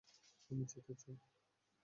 [0.51, 1.15] আমি যেতে চাই!